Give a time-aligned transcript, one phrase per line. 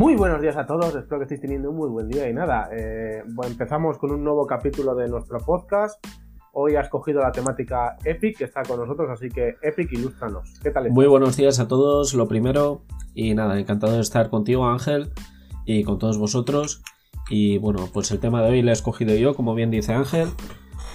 [0.00, 2.70] Muy buenos días a todos, espero que estéis teniendo un muy buen día y nada,
[2.72, 6.02] eh, bueno, empezamos con un nuevo capítulo de nuestro podcast.
[6.54, 10.58] Hoy has cogido la temática Epic que está con nosotros, así que Epic, ilústranos.
[10.62, 10.84] ¿Qué tal?
[10.84, 10.94] Estás?
[10.94, 12.80] Muy buenos días a todos, lo primero,
[13.12, 15.12] y nada, encantado de estar contigo Ángel
[15.66, 16.82] y con todos vosotros.
[17.28, 20.28] Y bueno, pues el tema de hoy lo he escogido yo, como bien dice Ángel,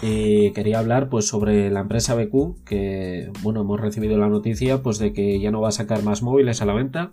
[0.02, 4.98] y quería hablar pues sobre la empresa BQ, que bueno, hemos recibido la noticia pues
[4.98, 7.12] de que ya no va a sacar más móviles a la venta.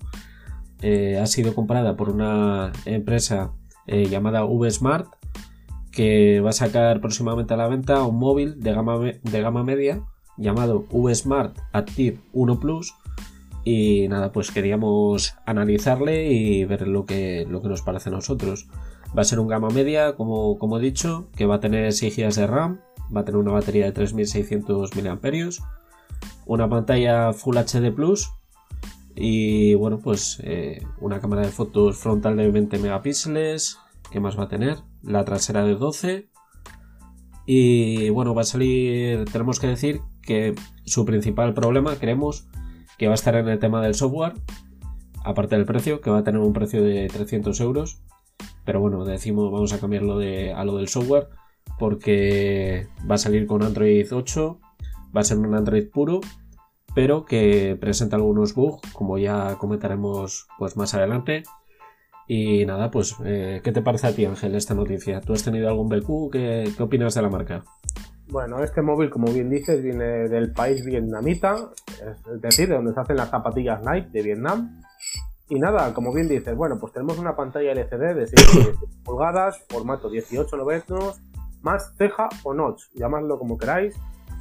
[0.83, 3.53] Eh, ha sido comprada por una empresa
[3.87, 5.09] eh, llamada VSmart
[5.93, 10.03] que va a sacar próximamente a la venta un móvil de gama, de gama media
[10.37, 12.95] llamado VSmart Active 1 Plus.
[13.65, 18.67] Y nada pues queríamos analizarle y ver lo que, lo que nos parece a nosotros.
[19.17, 22.17] Va a ser un gama media como, como he dicho que va a tener 6
[22.17, 22.81] GB de RAM
[23.15, 25.19] va a tener una batería de 3600 mAh
[26.47, 28.33] una pantalla Full HD Plus
[29.15, 33.79] y bueno, pues eh, una cámara de fotos frontal de 20 megapíxeles.
[34.11, 34.79] ¿Qué más va a tener?
[35.03, 36.29] La trasera de 12.
[37.47, 42.47] Y bueno, va a salir, tenemos que decir que su principal problema, creemos,
[42.99, 44.35] que va a estar en el tema del software.
[45.25, 48.03] Aparte del precio, que va a tener un precio de 300 euros.
[48.65, 51.29] Pero bueno, decimos, vamos a cambiarlo de, a lo del software.
[51.79, 54.61] Porque va a salir con Android 8.
[55.15, 56.21] Va a ser un Android puro
[56.95, 61.43] pero que presenta algunos bugs, como ya comentaremos pues más adelante.
[62.29, 65.21] Y nada, pues, eh, ¿qué te parece a ti, Ángel, esta noticia?
[65.21, 66.31] ¿Tú has tenido algún BQ?
[66.31, 67.65] ¿Qué, ¿Qué, opinas de la marca?
[68.29, 71.71] Bueno, este móvil, como bien dices, viene del país vietnamita,
[72.01, 74.81] es decir, de donde se hacen las zapatillas Nike de Vietnam.
[75.49, 78.49] Y nada, como bien dices, bueno, pues tenemos una pantalla LCD de 6
[79.05, 80.57] pulgadas, formato 18
[81.61, 83.95] más ceja o notch, llamadlo como queráis,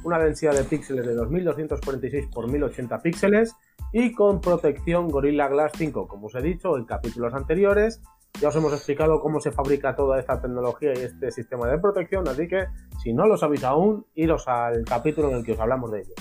[0.04, 3.56] una densidad de píxeles de 2246 x 1080 píxeles
[3.92, 6.08] y con protección Gorilla Glass 5.
[6.08, 8.00] Como os he dicho en capítulos anteriores,
[8.40, 12.26] ya os hemos explicado cómo se fabrica toda esta tecnología y este sistema de protección,
[12.26, 12.66] así que
[13.02, 16.14] si no lo sabéis aún, iros al capítulo en el que os hablamos de ello.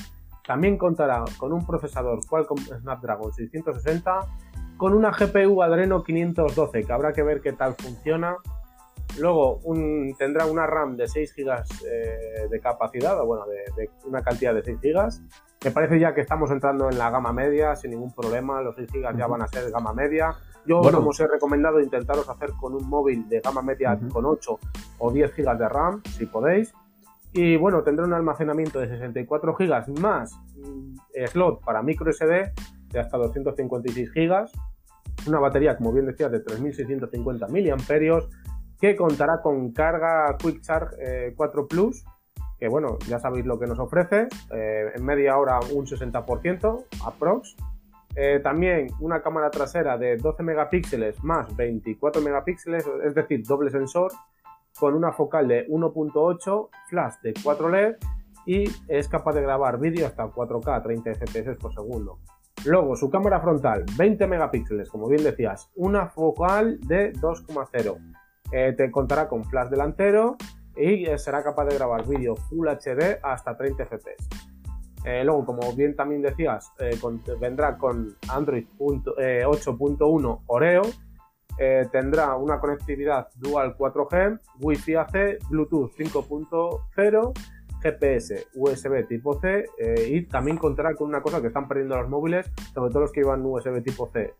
[0.46, 4.20] También contará con un procesador Qualcomm Snapdragon 660
[4.78, 8.38] con una GPU Adreno 512 que habrá que ver qué tal funciona
[9.20, 11.52] Luego un, tendrá una RAM de 6 GB
[11.86, 15.10] eh, de capacidad, o bueno, de, una cantidad de 6 GB.
[15.64, 18.62] Me parece ya que estamos entrando en la gama media sin ningún problema.
[18.62, 20.36] Los 6 GB ya van a ser gama media.
[20.66, 24.60] Yo, como os he recomendado, intentaros hacer con un móvil de gama media con 8
[25.00, 26.74] o 10 GB de RAM, si podéis.
[27.34, 30.96] Y bueno, tendrá un almacenamiento de 64 GB más mm,
[31.28, 32.52] slot para micro SD
[32.90, 34.50] de hasta 256 GB.
[35.28, 37.76] Una batería, como bien decía, de 3650 mAh
[38.82, 42.04] que contará con carga Quick Charge 4 eh, Plus,
[42.60, 47.56] que bueno, ya sabéis lo que nos ofrece, eh, en media hora un 60% aprox.
[48.16, 54.12] Eh, también una cámara trasera de 12 megapíxeles más 24 megapíxeles, es decir, doble sensor,
[54.78, 57.96] con una focal de 1.8, flash de 4 LED
[58.46, 62.18] y es capaz de grabar vídeo hasta 4K a 30 FPS por segundo.
[62.66, 67.98] Luego, su cámara frontal, 20 megapíxeles, como bien decías, una focal de 2,0
[68.52, 70.36] eh, te contará con flash delantero
[70.76, 74.30] y eh, será capaz de grabar vídeo Full HD hasta 30 FPS.
[75.06, 76.72] Eh, luego, como bien también decías,
[77.40, 80.84] vendrá con Android 8.1 Oreo,
[81.92, 87.34] tendrá una conectividad dual 4G, Wi-Fi AC, Bluetooth 5.0,
[87.82, 89.66] GPS, USB tipo C
[90.08, 93.22] y también contará con una cosa que están perdiendo los móviles, sobre todo los que
[93.22, 94.36] llevan USB tipo C,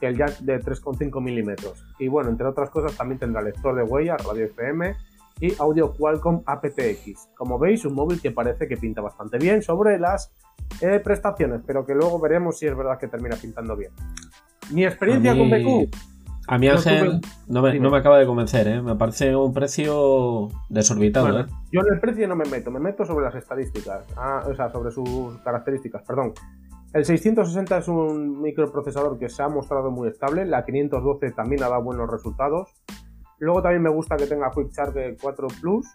[0.00, 1.84] que el jack de 3,5 milímetros.
[1.98, 4.96] Y bueno, entre otras cosas también tendrá lector de huellas, radio FM
[5.40, 7.28] y audio Qualcomm aptX.
[7.36, 10.32] Como veis, un móvil que parece que pinta bastante bien sobre las
[10.80, 13.92] eh, prestaciones, pero que luego veremos si es verdad que termina pintando bien.
[14.72, 15.90] Mi experiencia con BQ.
[16.46, 18.82] A mí Ángel no, me, no, me, acaba de convencer, ¿eh?
[18.82, 21.40] me parece un precio desorbitado.
[21.40, 21.46] ¿eh?
[21.70, 24.68] Yo en el precio no me meto, me meto sobre las estadísticas, ah, o sea,
[24.68, 26.32] sobre sus características, perdón.
[26.92, 31.68] El 660 es un microprocesador que se ha mostrado muy estable, la 512 también ha
[31.68, 32.74] dado buenos resultados.
[33.38, 35.86] Luego también me gusta que tenga Quick Charge 4 Plus,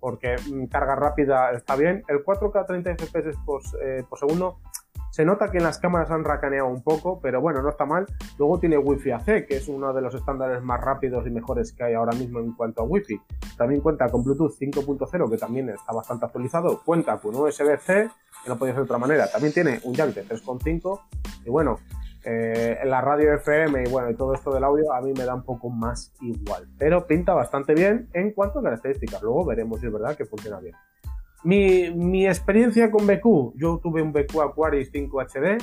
[0.00, 2.02] porque mm, carga rápida está bien.
[2.08, 4.58] El 4K 30 FPS por, eh, por segundo
[5.10, 8.06] se nota que en las cámaras han racaneado un poco, pero bueno, no está mal.
[8.38, 11.82] Luego tiene Wi-Fi AC, que es uno de los estándares más rápidos y mejores que
[11.82, 13.20] hay ahora mismo en cuanto a Wi-Fi.
[13.56, 16.80] También cuenta con Bluetooth 5.0, que también está bastante actualizado.
[16.84, 18.10] Cuenta con USB-C,
[18.42, 19.30] que no podía ser de otra manera.
[19.30, 21.00] También tiene un jack de 3.5.
[21.44, 21.78] Y bueno,
[22.24, 25.34] eh, la radio FM y bueno, y todo esto del audio a mí me da
[25.34, 26.68] un poco más igual.
[26.78, 29.22] Pero pinta bastante bien en cuanto a características.
[29.22, 30.74] Luego veremos si es verdad que funciona bien.
[31.44, 35.58] Mi, experiencia con BQ, yo tuve un BQ Aquarius 5 HD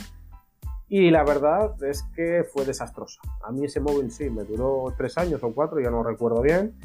[0.87, 3.19] Y la verdad es que fue desastrosa.
[3.43, 6.75] A mí ese móvil sí, me duró tres años o cuatro, ya no recuerdo bien.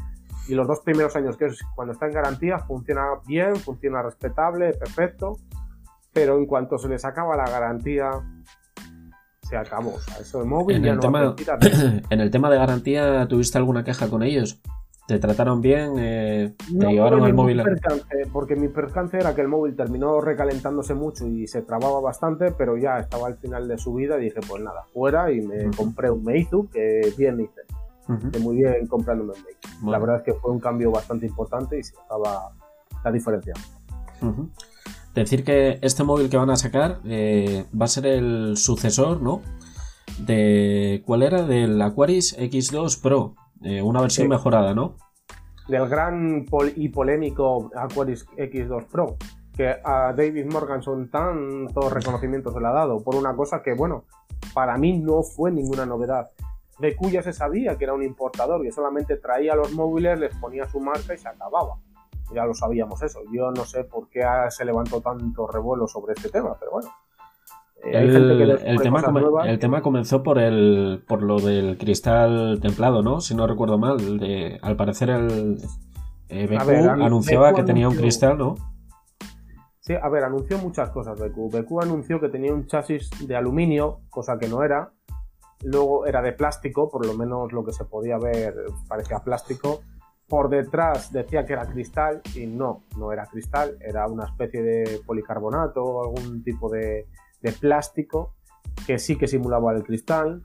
[0.48, 4.72] Y los dos primeros años, que es cuando está en garantía, funciona bien, funciona respetable,
[4.72, 5.36] perfecto.
[6.12, 8.10] Pero en cuanto se les acaba la garantía,
[9.42, 9.94] se acabó.
[9.94, 11.34] O sea, eso móvil en ya el no tema.
[12.10, 14.60] En el tema de garantía, ¿tuviste alguna queja con ellos?
[15.06, 15.94] ¿Te trataron bien?
[15.98, 17.60] Eh, ¿Te No llevaron el móvil?
[17.62, 22.52] percance, porque mi percance era que el móvil terminó recalentándose mucho y se trababa bastante,
[22.52, 25.66] pero ya estaba al final de su vida y dije, pues nada, fuera y me
[25.66, 25.76] Ujú.
[25.76, 27.60] compré un Meizu, que bien hice,
[28.08, 28.30] Ujú.
[28.30, 29.58] que muy bien comprándome un Meizu.
[29.62, 30.00] La Bueno.
[30.00, 32.52] verdad es que fue un cambio bastante importante y se notaba
[33.02, 33.54] la diferencia.
[34.22, 34.48] Ujú.
[35.14, 39.42] Decir que este móvil que van a sacar eh, va a ser el sucesor, ¿no?
[40.18, 41.02] De.
[41.06, 41.42] ¿Cuál era?
[41.42, 43.34] Del Aquaris X2 Pro.
[43.62, 44.28] Eh, una versión Sí.
[44.28, 44.96] mejorada, ¿no?
[45.68, 49.16] Del gran pol- y polémico Aquaris X2 Pro,
[49.56, 54.04] que a David Morganson tantos reconocimientos se le ha dado por una cosa que, bueno,
[54.54, 56.30] para mí no fue ninguna novedad.
[56.78, 60.66] BQ ya se sabía que era un importador, que solamente traía los móviles, les ponía
[60.66, 61.74] su marca y se acababa.
[62.34, 63.20] Ya lo sabíamos eso.
[63.32, 66.88] Yo no sé por qué se levantó tanto revuelo sobre este tema, pero bueno.
[67.82, 69.00] Eh, El, el tema,
[69.46, 73.20] el tema comenzó por el por lo del cristal templado, ¿no?
[73.20, 74.18] Si no recuerdo mal.
[74.18, 75.58] De, al parecer el
[76.28, 78.54] eh, BQ ver, an- anunciaba BQ que tenía un cristal, ¿no?
[79.80, 81.50] Sí, a ver, anunció muchas cosas BQ.
[81.50, 84.92] BQ anunció que tenía un chasis de aluminio, cosa que no era.
[85.62, 88.54] Luego era de plástico, por lo menos lo que se podía ver
[88.88, 89.80] parecía plástico.
[90.30, 95.00] Por detrás decía que era cristal y no, no era cristal, era una especie de
[95.04, 97.06] policarbonato o algún tipo de,
[97.42, 98.34] de plástico
[98.86, 100.42] que sí que simulaba el cristal.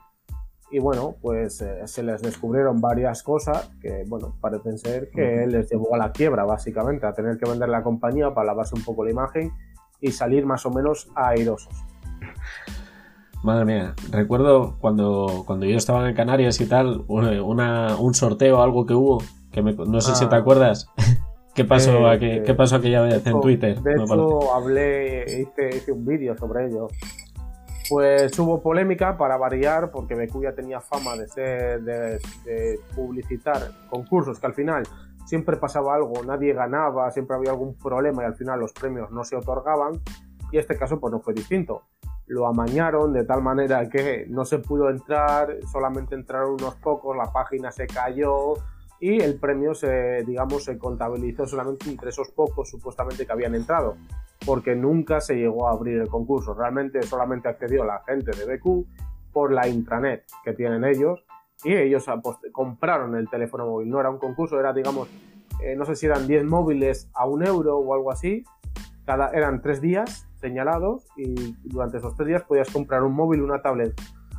[0.72, 5.50] Y bueno, pues eh, se les descubrieron varias cosas que, bueno, parecen ser que Ujú.
[5.52, 8.84] les llevó a la quiebra, básicamente, a tener que vender la compañía para lavarse un
[8.84, 9.52] poco la imagen
[10.02, 11.72] y salir más o menos airosos.
[13.44, 18.88] Madre mía, recuerdo cuando, cuando yo estaba en Canarias y tal, una- un sorteo, algo
[18.88, 19.20] que hubo,
[19.56, 20.40] que me- no sé si te Ah.
[20.40, 20.88] acuerdas.
[21.56, 23.80] ¿Qué pasó, Eh, aqu- eh, ¿Qué pasó aquella vez en Twitter?
[23.82, 26.88] De hecho, hablé, hice, hice un vídeo sobre ello.
[27.90, 33.72] Pues hubo polémica para variar, porque BQ ya tenía fama de ser, de, de publicitar
[33.90, 34.84] concursos que al final
[35.26, 39.24] siempre pasaba algo, nadie ganaba, siempre había algún problema y al final los premios no
[39.24, 39.94] se otorgaban.
[40.52, 41.84] Y este caso pues no fue distinto.
[42.28, 47.32] Lo amañaron de tal manera que no se pudo entrar, solamente entraron unos pocos, la
[47.32, 48.56] página se cayó,
[49.00, 53.98] y el premio se, digamos, se contabilizó solamente entre esos pocos supuestamente que habían entrado,
[54.46, 56.54] porque nunca se llegó a abrir el concurso.
[56.54, 58.86] Realmente solamente accedió la gente de BQ
[59.34, 61.26] por la intranet que tienen ellos
[61.64, 63.90] y ellos apost- compraron el teléfono móvil.
[63.90, 65.10] No era un concurso, era, digamos,
[65.62, 68.44] eh, no sé si eran 10 móviles a un euro o algo así.
[69.06, 73.62] Cada, eran tres días señalados y durante esos tres días podías comprar un móvil, una
[73.62, 73.94] tablet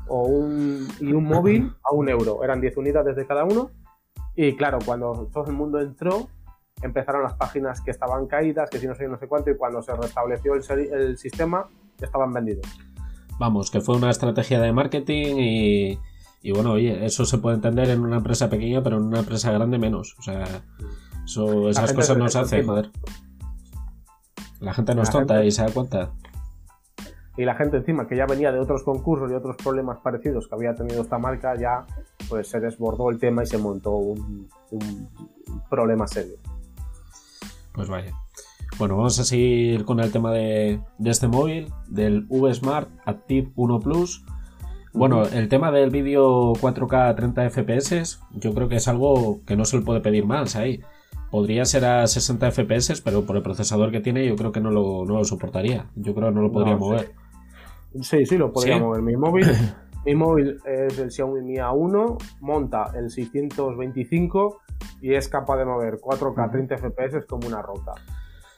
[0.08, 2.42] o un, y un móvil a un euro.
[2.42, 3.70] Eran 10 unidades de cada uno
[4.36, 6.28] y claro, cuando todo el mundo entró,
[6.82, 9.82] empezaron las páginas que estaban caídas, que si no sé, no sé cuánto, y cuando
[9.82, 11.68] se restableció el, el sistema,
[12.00, 12.66] estaban vendidos.
[13.38, 15.98] Vamos, que fue una estrategia de marketing y,
[16.42, 19.50] y bueno, oye, eso se puede entender en una empresa pequeña, pero en una empresa
[19.52, 20.14] grande menos.
[20.18, 20.44] O sea,
[21.24, 22.90] eso, esas cosas no se hacen, joder.
[24.60, 26.12] La gente no es tonta gente- y se da cuenta.
[27.36, 30.54] Y la gente encima, que ya venía de otros concursos y otros problemas parecidos que
[30.54, 31.86] había tenido esta marca, ya
[32.28, 35.08] pues se desbordó el tema y se montó un, un
[35.68, 36.36] problema serio.
[37.72, 38.14] Pues vaya.
[38.78, 43.50] Bueno, vamos a seguir con el tema de, de este móvil, del V Smart Active
[43.54, 44.24] 1 Plus.
[44.92, 49.56] Bueno, el tema del vídeo 4K a 30 FPS, yo creo que es algo que
[49.56, 50.80] no se le puede pedir más ahí.
[51.30, 54.70] Podría ser a 60 FPS, pero por el procesador que tiene, yo creo que no
[54.70, 55.86] lo, no lo soportaría.
[55.96, 57.00] Yo creo que no lo podría No, mover.
[57.00, 57.12] Sí,
[58.02, 58.80] sí, lo podría ¿Sí?
[58.80, 59.02] mover.
[59.02, 59.46] Mi móvil,
[60.04, 64.60] mi móvil es el Xiaomi Mi A1, monta el 625
[65.00, 67.92] y es capaz de mover 4K 30 FPS como una roca.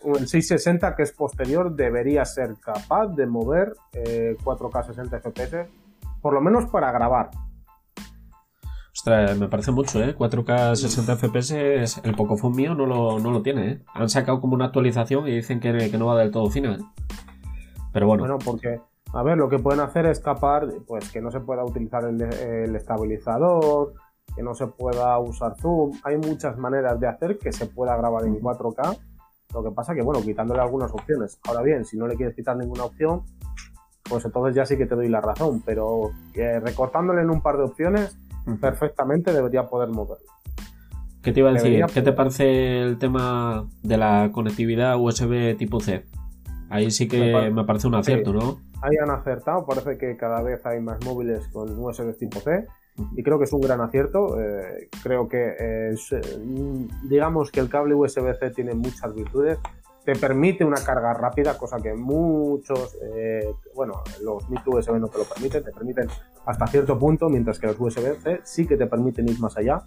[0.04, 5.66] El 660, que es posterior, debería ser capaz de mover eh, 4K 60 FPS,
[6.23, 7.30] por lo menos para grabar.
[8.92, 10.16] Ostras, me parece mucho, ¿eh?
[10.16, 13.83] 4K 60 FPS, el Pocophone mío no lo, no lo tiene, ¿eh?
[13.95, 16.78] Han sacado como una actualización y dicen que, que no va del todo fina, ¿eh?
[17.92, 18.80] Pero bueno, Bueno, porque,
[19.12, 22.20] a ver, lo que pueden hacer es capar, pues que no se pueda utilizar el,
[22.20, 23.94] el estabilizador,
[24.34, 25.92] que no se pueda usar zoom.
[26.04, 28.98] Hay muchas maneras de hacer que se pueda grabar en 4K.
[29.54, 31.40] Lo que pasa que, bueno, quitándole algunas opciones.
[31.46, 33.22] Ahora bien, si no le quieres quitar ninguna opción,
[34.02, 35.62] pues entonces ya sí que te doy la razón.
[35.64, 38.18] Pero eh, recortándole en un par de opciones,
[38.60, 40.26] perfectamente debería poder moverlo.
[41.22, 41.70] ¿qué te iba a decir?
[41.70, 46.06] debería ¿Qué te parece el tema de la conectividad USB tipo C?
[46.70, 48.58] Ahí sí Me que me parece un acierto, ¿no?
[48.82, 49.66] Hayan acertado.
[49.66, 52.66] Parece que cada vez hay más móviles con USB tipo C
[53.16, 54.40] y creo que es un gran acierto.
[54.40, 55.94] Eh, creo que eh,
[57.04, 59.58] digamos que el cable USB-C tiene muchas virtudes.
[60.04, 65.18] Te permite una carga rápida, cosa que muchos, eh, bueno, los micro USB no te
[65.18, 66.08] lo permiten, te permiten
[66.47, 69.82] hasta cierto punto, mientras que los USB-C sí que te permiten ir más allá.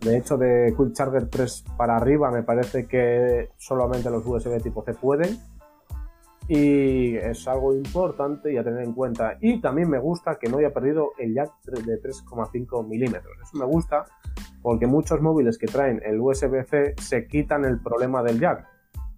[0.00, 4.82] De hecho, de Quick Charger 3 para arriba me parece que solamente los USB tipo
[4.82, 5.38] C pueden
[6.48, 9.38] y es algo importante y a tener en cuenta.
[9.40, 13.32] Y también me gusta que no haya perdido el jack de 3,5 milímetros.
[13.42, 14.04] Eso me gusta
[14.60, 18.66] porque muchos móviles que traen el USB-C se quitan el problema del jack.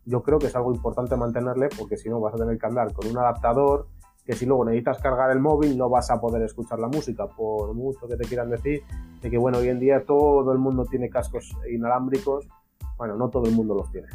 [0.04, 2.92] Yo creo que es algo importante mantenerle porque si no vas a tener que andar
[2.92, 3.88] con un adaptador
[4.24, 7.74] que si luego necesitas cargar el móvil no vas a poder escuchar la música, por
[7.74, 8.82] mucho que te quieran decir
[9.20, 12.48] de que bueno, hoy en día todo el mundo tiene cascos inalámbricos,
[12.96, 14.08] bueno, no todo el mundo los tiene.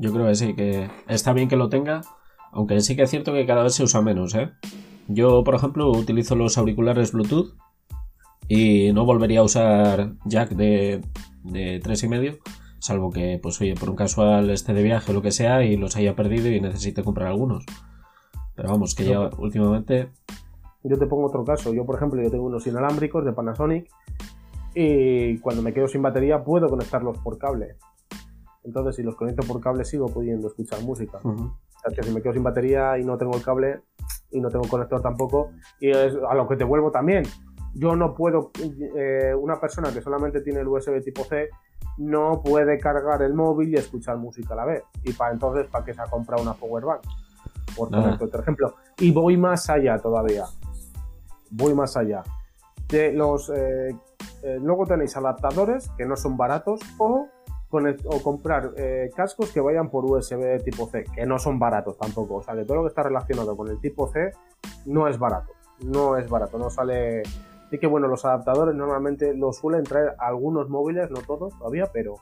[0.00, 2.00] Yo creo que sí, que está bien que lo tenga,
[2.52, 4.50] aunque sí que es cierto que cada vez se usa menos, ¿eh?
[5.08, 7.54] Yo, por ejemplo, utilizo los auriculares Bluetooth
[8.48, 11.02] y no volvería a usar jack de,
[11.44, 12.38] de y medio,
[12.78, 15.76] salvo que, pues oye, por un casual esté de viaje o lo que sea y
[15.76, 17.66] los haya perdido y necesite comprar algunos.
[18.56, 20.08] Pero vamos, que ya últimamente...
[20.82, 21.74] Yo te pongo otro caso.
[21.74, 23.86] Yo, por ejemplo, yo tengo unos inalámbricos de Panasonic
[24.74, 27.76] y cuando me quedo sin batería puedo conectarlos por cable.
[28.64, 31.18] Entonces, si los conecto por cable, sigo pudiendo escuchar música.
[31.24, 33.82] O sea, que si me quedo sin batería y no tengo el cable
[34.30, 35.50] y no tengo conector tampoco,
[35.80, 37.24] y es a lo que te vuelvo también.
[37.74, 38.50] Yo no puedo,
[38.96, 41.48] eh, una persona que solamente tiene el USB tipo C,
[41.98, 44.82] no puede cargar el móvil y escuchar música a la vez.
[45.04, 47.00] Y para entonces, ¿para qué se ha comprado una power bank?
[47.76, 48.74] Por otro ejemplo.
[48.98, 50.44] Y voy más allá todavía.
[51.50, 52.22] Voy más allá.
[52.88, 53.94] De los, eh,
[54.42, 57.28] eh, luego tenéis adaptadores que no son baratos o
[57.70, 62.36] o comprar eh, cascos que vayan por USB tipo C, que no son baratos tampoco.
[62.36, 64.32] O sea, que todo lo que está relacionado con el tipo C
[64.86, 65.52] no es barato.
[65.84, 67.22] No es barato, no sale.
[67.70, 72.16] Sí que bueno, los adaptadores normalmente los suelen traer algunos móviles, no todos todavía, pero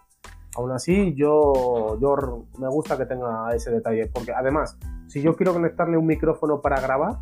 [0.55, 4.11] aún así yo, yo me gusta que tenga ese detalle.
[4.13, 7.21] Porque además, si yo quiero conectarle un micrófono para grabar,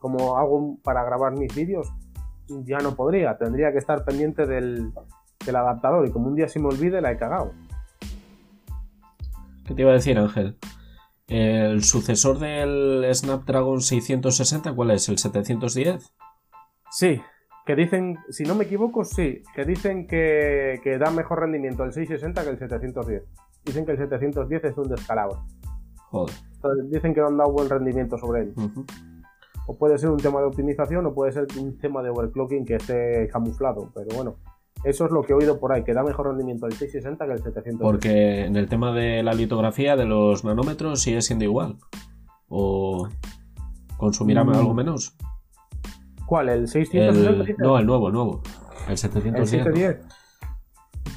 [0.00, 1.92] como hago para grabar mis vídeos,
[2.48, 3.36] ya no podría.
[3.36, 4.92] Tendría que estar pendiente del,
[5.46, 7.52] el adaptador y como un día se me olvide la he cagado.
[9.66, 10.56] ¿Qué te iba a decir, Ángel?
[11.28, 15.08] ¿El sucesor del Snapdragon 660 cuál es?
[15.08, 16.12] ¿El 710?
[16.90, 17.20] Sí,
[17.64, 22.42] que dicen, si no me equivoco, sí, que dicen que, da mejor rendimiento el 660
[22.42, 23.22] que el 710.
[23.64, 25.44] Dicen que el 710 es un descalabro.
[26.10, 26.34] Joder.
[26.88, 28.54] dicen que no han dado buen rendimiento sobre él.
[29.66, 32.74] O puede ser un tema de optimización o puede ser un tema de overclocking que
[32.74, 34.36] esté camuflado, pero bueno.
[34.82, 37.32] Eso es lo que he oído por ahí, que da mejor rendimiento el 660 que
[37.32, 37.82] el 700.
[37.82, 41.76] Porque en el tema de la litografía de los nanómetros sigue siendo igual.
[42.48, 43.08] ¿O
[43.98, 44.50] consumirá mm.
[44.50, 45.16] algo menos?
[46.26, 46.48] ¿Cuál?
[46.48, 47.54] ¿El 660?
[47.58, 48.42] no, el nuevo, el nuevo.
[48.88, 49.52] El 710.
[49.52, 50.20] El 710.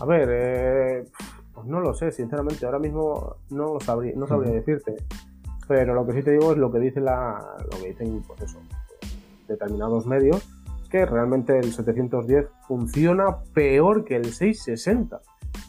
[0.01, 1.05] A ver, eh,
[1.53, 2.65] pues no lo sé, sinceramente.
[2.65, 4.95] Ahora mismo no, sabría, no sabría decirte.
[5.69, 8.41] Pero lo que sí te digo es lo que, dice la, lo que dicen pues
[8.41, 8.59] eso,
[9.47, 10.45] determinados medios
[10.93, 15.21] que realmente el 710 funciona peor que el 660,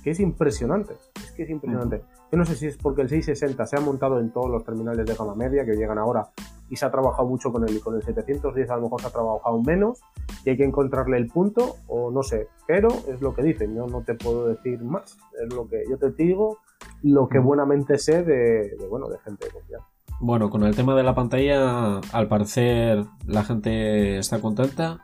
[0.02, 2.02] que es impresionante, es que es impresionante.
[2.31, 5.07] Yo no sé si es porque el 660 se ha montado en todos los terminales
[5.07, 6.28] de gama media que llegan ahora
[6.69, 9.07] y se ha trabajado mucho con él y con el 710 a lo mejor se
[9.07, 10.02] ha trabajado menos
[10.45, 13.87] y hay que encontrarle el punto o no sé, pero es lo que dicen, yo
[13.87, 16.59] no te puedo decir más, es lo que yo te digo,
[17.02, 19.88] lo que buenamente sé de, bueno, de gente de confianza.
[20.21, 25.00] Bueno, con el tema de la pantalla, al parecer la gente está contenta.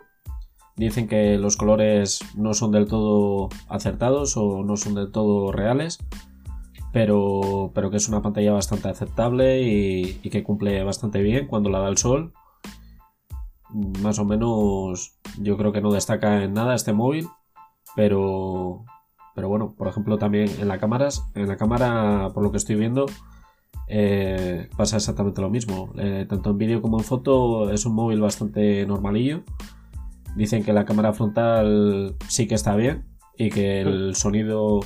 [0.77, 5.99] Dicen que los colores no son del todo acertados o no son del todo reales,
[6.93, 11.81] pero, pero que es una pantalla bastante aceptable y, que cumple bastante bien cuando la
[11.81, 12.33] da el sol.
[14.03, 17.29] Más o menos yo creo que no destaca en nada este móvil,
[17.95, 18.85] pero,
[19.35, 22.77] pero bueno, por ejemplo también en la cámara, en la cámara por lo que estoy
[22.77, 23.07] viendo,
[23.87, 25.93] eh, pasa exactamente lo mismo.
[25.99, 29.43] Eh, tanto en vídeo como en foto es un móvil bastante normalillo
[30.37, 33.05] Dicen que la cámara frontal sí que está bien
[33.37, 34.81] y que el sonido,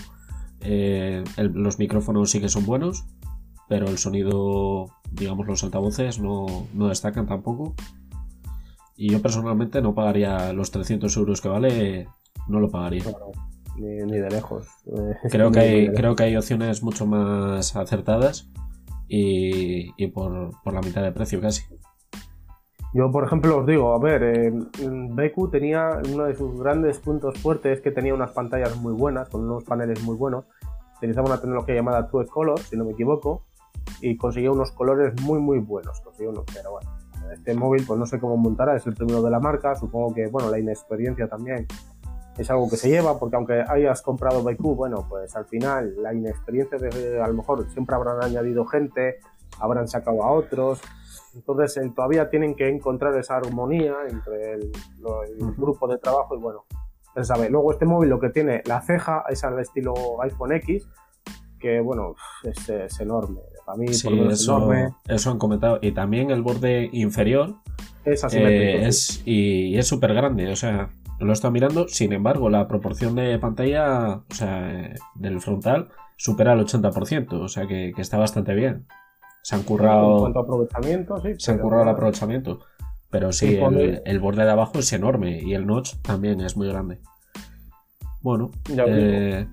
[0.61, 3.05] eh, los micrófonos sí que son buenos,
[3.69, 7.75] pero el sonido, digamos, los altavoces no, destacan tampoco.
[8.97, 12.09] Y yo personalmente no pagaría los 300 euros que vale,
[12.47, 13.05] no lo pagaría.
[13.77, 14.69] ni, de lejos.
[15.31, 18.49] Creo que, hay, creo que hay opciones mucho más acertadas
[19.09, 21.65] y, por, por la mitad de precio casi.
[22.95, 27.37] Yo, por ejemplo, os digo, a ver, en BQ tenía uno de sus grandes puntos
[27.41, 30.45] fuertes que tenía unas pantallas muy buenas, con unos paneles muy buenos.
[30.99, 33.43] Utilizaba una tecnología llamada True Color, si no me equivoco,
[34.01, 36.01] y consiguió unos colores muy muy buenos.
[36.03, 36.97] Consiguió unos, pero bueno,
[37.33, 40.29] este móvil pues no sé cómo montará, es el primero de la marca, supongo que
[40.29, 41.67] bueno, la inexperiencia también
[42.39, 46.15] es algo que se lleva, porque aunque hayas comprado BQ, bueno, pues al final la
[46.15, 49.17] inexperiencia de a lo mejor siempre habrán añadido gente,
[49.59, 50.81] habrán sacado a otros,
[51.35, 54.73] entonces eh, todavía tienen que encontrar esa armonía entre el,
[55.57, 56.65] grupo de trabajo y bueno,
[57.15, 57.51] se sabe.
[57.51, 60.89] Luego este móvil lo que tiene, la ceja es al estilo iPhone X,
[61.59, 63.41] que bueno, es, enorme.
[63.65, 64.95] Para mí sí, eso, enorme.
[65.09, 65.79] Eso han comentado.
[65.81, 67.55] Y también el borde inferior
[68.05, 68.85] es asimétrico.
[68.85, 71.89] Eh, es, y, es súper grande, o sea, lo estado mirando.
[71.89, 77.67] Sin embargo, la proporción de pantalla, o sea, del frontal, supera el 80%, o sea
[77.67, 78.87] que, está bastante bien.
[79.45, 80.13] Se han currado.
[80.15, 81.35] En cuanto a aprovechamiento, sí.
[81.37, 82.61] Se han currado el aprovechamiento.
[83.11, 83.59] Pero sí,
[84.05, 87.01] el, borde de abajo es enorme y el notch también es muy grande.
[88.23, 89.47] Bueno, eh,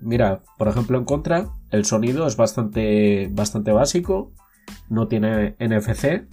[0.00, 4.32] mira, por ejemplo, en contra, el sonido es bastante, bastante básico.
[4.88, 6.28] No tiene NFC.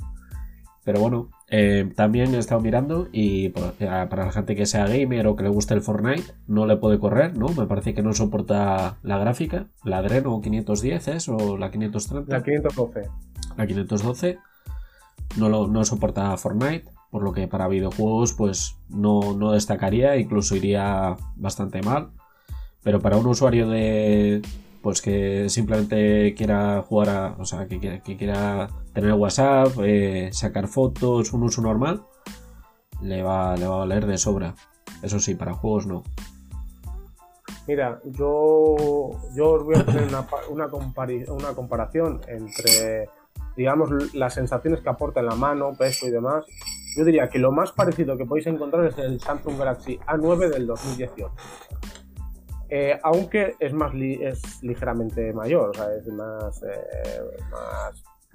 [0.84, 5.36] Pero bueno, eh, también he estado mirando y para la gente que sea gamer o
[5.36, 7.50] que le guste el Fortnite, no le puede correr, ¿no?
[7.50, 12.36] Me parece que no soporta la gráfica, la Adreno 510 es o la 530.
[12.36, 13.10] La 512.
[13.58, 14.40] La 512
[15.38, 20.56] no, lo, no soporta Fortnite, por lo que para videojuegos pues no, no destacaría, incluso
[20.56, 22.10] iría bastante mal.
[22.84, 24.42] Pero para un usuario de,
[24.82, 31.34] pues que simplemente quiera jugar a, o sea, que, quiera tener WhatsApp, eh, sacar fotos,
[31.34, 32.04] un uso normal,
[33.02, 34.56] le va, le va a valer de sobra.
[35.04, 36.04] Eso sí, para juegos no.
[37.68, 40.68] Mira, yo, yo os voy a poner una, una,
[41.30, 43.08] una comparación entre,
[43.56, 46.46] digamos, las sensaciones que aporta en la mano, peso y demás.
[46.98, 50.68] Yo diría que lo más parecido que podéis encontrar es el Samsung Galaxy A9 del
[50.68, 51.32] 2018.
[52.74, 57.22] Eh, aunque es más es ligeramente mayor, es más, eh,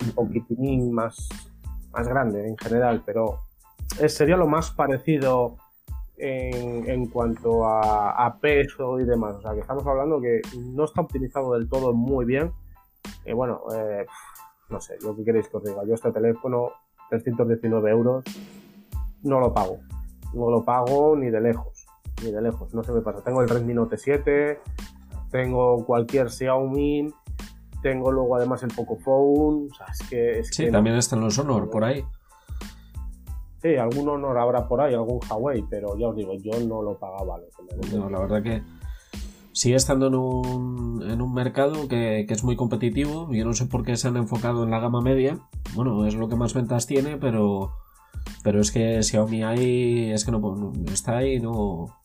[0.02, 1.26] un poquitín más,
[1.90, 3.38] más grande en general, pero
[4.08, 5.56] sería lo más parecido
[6.18, 9.36] en, cuanto a, peso y demás.
[9.36, 12.52] O sea, que estamos hablando que no está optimizado del todo muy bien.
[13.25, 14.04] Y bueno, eh,
[14.68, 15.82] no sé, lo que queréis que os diga.
[15.86, 16.72] Yo este teléfono,
[17.08, 18.22] 319 euros,
[19.22, 19.78] no lo pago.
[20.34, 21.86] No lo pago ni de lejos
[22.24, 23.22] ni de lejos, no se me pasa.
[23.22, 24.60] Tengo el Redmi Note 7,
[25.30, 27.12] tengo cualquier Xiaomi,
[27.82, 30.44] tengo luego además el Pocophone, o sea, es que...
[30.44, 32.04] sí, también están los Honor por ahí.
[33.62, 36.98] Sí, algún Honor habrá por ahí, algún Huawei, pero ya os digo, yo no lo
[36.98, 37.38] pagaba.
[37.92, 38.62] no, la verdad que
[39.52, 43.32] sigue estando en un, en un mercado que, que, es muy competitivo.
[43.32, 45.38] Yo no sé por qué se han enfocado en la gama media.
[45.74, 47.72] Bueno, es lo que más ventas tiene, pero,
[48.44, 51.96] pero es que Xiaomi ahí es que no está ahí no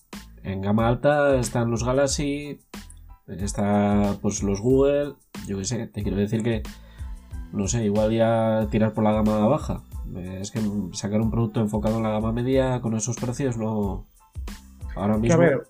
[0.43, 2.59] en gama alta están los Galaxy,
[3.27, 5.13] está pues los Google,
[5.47, 6.63] yo qué sé, te quiero decir que,
[7.53, 9.83] no sé, igual ya tirar por la gama baja.
[10.15, 10.59] Es que
[10.93, 14.07] sacar un producto enfocado en la gama media con esos precios no...
[14.95, 15.37] Ahora mismo...
[15.37, 15.63] ver,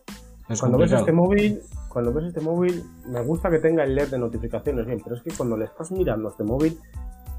[0.60, 4.18] cuando ves este móvil, cuando ves este móvil, me gusta que tenga el LED de
[4.18, 6.78] notificaciones bien, pero es que cuando le estás mirando a este móvil,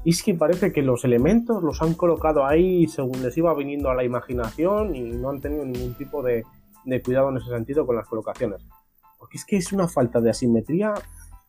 [0.05, 3.95] es que parece que los elementos los han colocado ahí según les iba viniendo a
[3.95, 6.45] la imaginación y no han tenido ningún tipo de,
[6.85, 8.65] de cuidado en ese sentido con las colocaciones.
[9.17, 10.93] Porque es que es una falta de asimetría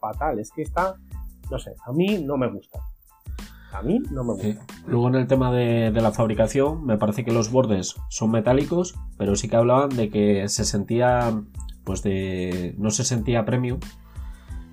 [0.00, 0.38] fatal.
[0.38, 0.96] Es que está,
[1.50, 2.80] no sé, a mí no me gusta.
[3.72, 4.66] A mí no me gusta.
[4.86, 8.94] Luego en el tema de, de, la fabricación, me parece que los bordes son metálicos,
[9.18, 11.42] pero sí que hablaban de que se sentía,
[11.82, 13.80] pues de, no se sentía premium,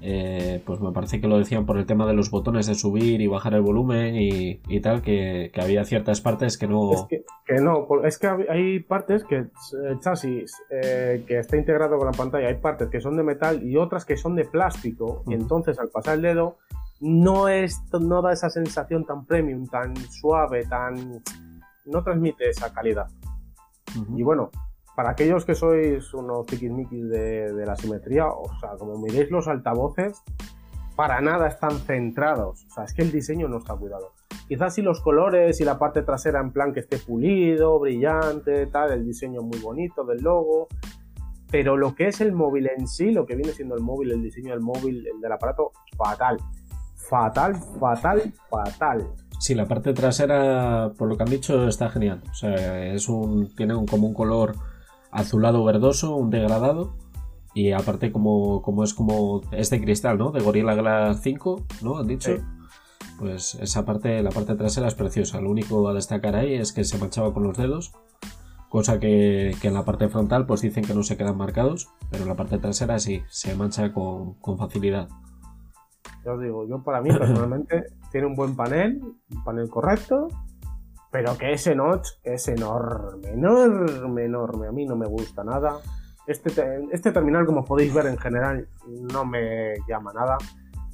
[0.03, 3.21] eh, pues me parece que lo decían por el tema de los botones de subir
[3.21, 6.91] y bajar el volumen y, tal, que, había ciertas partes que no...
[6.91, 7.05] Es
[7.45, 12.13] que, no, es que hay partes que el chasis eh, que está integrado con la
[12.13, 15.77] pantalla, hay partes que son de metal y otras que son de plástico, y entonces
[15.77, 16.57] al pasar el dedo
[16.99, 21.21] no, es, no da esa sensación tan premium, tan suave, tan...
[21.85, 23.07] no transmite esa calidad.
[24.15, 24.49] Y bueno,
[24.95, 29.47] para aquellos que sois unos tiquismiquis de, de la simetría, o sea, como miréis los
[29.47, 30.21] altavoces,
[30.95, 32.65] para nada están centrados.
[32.65, 34.13] O sea, es que el diseño no está cuidado.
[34.47, 38.91] Quizás si los colores y la parte trasera en plan que esté pulido, brillante, tal,
[38.91, 40.67] el diseño muy bonito del logo.
[41.49, 44.21] Pero lo que es el móvil en sí, lo que viene siendo el móvil, el
[44.21, 46.37] diseño del móvil, el del aparato, fatal.
[46.95, 49.07] Fatal, fatal, fatal.
[49.39, 52.21] Sí, la parte trasera, por lo que han dicho, está genial.
[52.29, 54.53] O sea, es un, tiene un, como un color
[55.11, 56.95] azulado verdoso, un degradado.
[57.53, 60.31] Y aparte como, como es como este cristal, ¿no?
[60.31, 61.97] De Gorilla Glass 5, ¿no?
[61.97, 62.31] Han dicho.
[63.19, 65.41] Pues esa parte, la parte trasera es preciosa.
[65.41, 67.91] Lo único a destacar ahí es que se manchaba con los dedos.
[68.69, 71.89] Cosa que, en la parte frontal pues dicen que no se quedan marcados.
[72.09, 75.09] Pero en la parte trasera sí, se mancha con, con facilidad.
[76.23, 80.27] Ya os digo, yo para mí personalmente tiene un buen panel, un panel correcto,
[81.11, 84.67] pero que ese notch es enorme, enorme, enorme.
[84.67, 85.77] A mí no me gusta nada.
[86.25, 86.51] Este,
[86.91, 90.37] este terminal, como podéis ver en general, no me llama nada.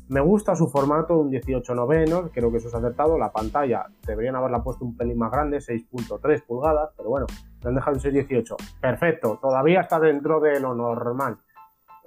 [0.10, 3.18] Me gusta su formato, un 18 novenos, creo que eso es acertado.
[3.18, 7.28] La pantalla deberían haberla puesto un pelín más grande, 6.3 pulgadas, pero bueno,
[7.62, 8.56] me han dejado en 6.18.
[8.82, 11.38] Perfecto, todavía está dentro de lo normal.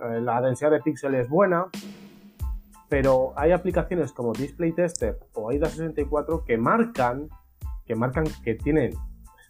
[0.02, 1.66] Eh, la densidad de píxeles es buena,
[2.88, 7.28] pero hay aplicaciones como Display Tester o AIDA64 que marcan
[7.90, 8.92] que marcan que tienen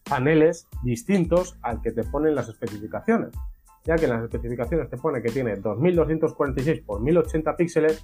[0.08, 3.32] paneles distintos al que te ponen las especificaciones.
[3.84, 8.02] Ya que en las especificaciones te pone que tiene 2246 x 1080 píxeles,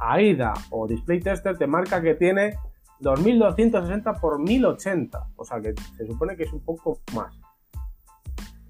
[0.00, 2.56] AIDA o Display Tester te marca que tiene
[3.00, 5.28] 2260 x 1080.
[5.36, 7.38] O sea que se supone que es un poco más.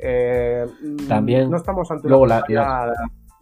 [0.01, 0.67] Eh,
[1.07, 1.49] También.
[1.49, 2.43] No estamos ante luego la,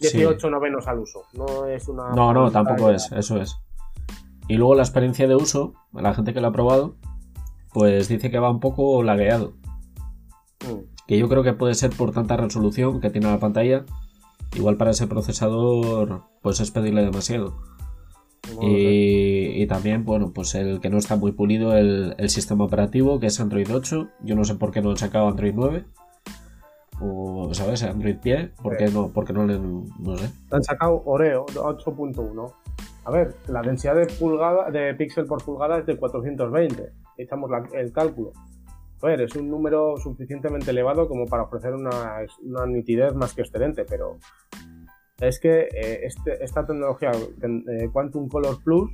[0.00, 1.22] 18 novenos al uso.
[1.32, 2.10] No es una.
[2.10, 3.10] No, no, tampoco es.
[3.12, 3.56] Eso es.
[4.48, 6.96] Y luego la experiencia de uso, la gente que lo ha probado,
[7.74, 9.54] pues dice que va un poco lagueado.
[10.60, 10.94] Mm.
[11.06, 13.84] Que yo creo que puede ser por tanta resolución que tiene la pantalla.
[14.54, 17.56] Igual para ese procesador, pues es pedirle demasiado.
[18.60, 23.40] y, también, bueno, pues el que no está muy pulido el, sistema operativo, que es
[23.40, 24.08] Android 8.
[24.22, 25.84] Yo no sé por qué no han sacado Android 9.
[27.00, 27.82] O, ¿sabes?
[27.82, 28.52] Android pie.
[28.62, 29.10] ¿Por qué no?
[29.12, 29.58] Porque no le.
[29.58, 30.30] No sé.
[30.52, 32.52] Han sacado Oreo 8.1.
[33.04, 37.03] A ver, la densidad de pulgada, de píxel por pulgada es de 420.
[37.16, 38.32] Echamos el cálculo.
[39.02, 42.24] A es un número suficientemente elevado como para ofrecer una,
[42.66, 44.18] nitidez más que excelente, pero
[45.20, 48.90] es que eh, este, esta tecnología eh, Quantum Color Plus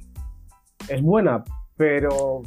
[0.89, 1.45] es buena,
[1.77, 2.43] pero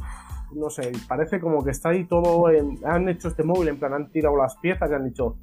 [0.55, 2.47] no sé, parece como que está ahí todo.
[2.47, 5.37] han hecho este móvil, en plan, han tirado las piezas y han dicho,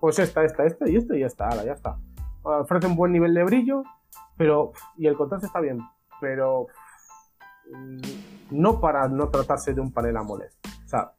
[0.00, 1.98] pues esta, esta, esta y esta y esta, ya está.
[2.42, 3.82] Ofrece un buen nivel de brillo,
[4.36, 4.72] pero.
[4.96, 5.80] Y el contraste está bien,
[6.20, 6.66] pero.
[8.50, 10.50] No para no tratarse de un panel AMOLED.
[10.84, 11.12] O sea,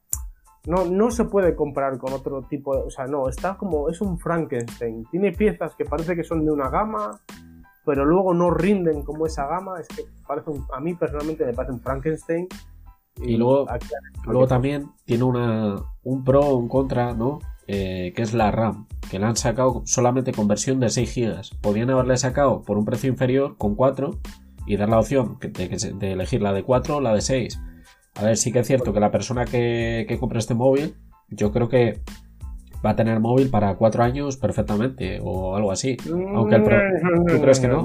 [0.66, 2.82] no, no se puede comprar con otro tipo de.
[2.82, 3.88] O sea, no, está como.
[3.88, 5.06] Es un Frankenstein.
[5.10, 7.20] Tiene piezas que parece que son de una gama,
[7.84, 9.80] pero luego no rinden como esa gama.
[9.80, 12.46] Es que parece a mí personalmente me parece un Frankenstein.
[13.22, 13.66] Y, luego,
[14.26, 17.40] luego también tiene una, un pro o un contra, ¿no?
[17.66, 21.60] Eh, que es la RAM, que la han sacado solamente con versión de 6 GB.
[21.60, 24.18] Podían haberle sacado por un precio inferior con 4
[24.70, 27.60] y dar la opción de, elegir la de 4 o la de 6.
[28.14, 30.94] A ver, sí que es cierto que la persona que, que compre este móvil,
[31.28, 32.00] yo creo que
[32.86, 35.96] va a tener móvil para 4 años perfectamente o algo así.
[36.08, 37.84] Aunque el ¿Tú crees que no?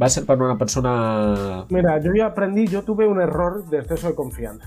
[0.00, 1.66] Va a ser para una persona.
[1.68, 4.66] Mira, yo ya aprendí, yo tuve un error de exceso de confianza.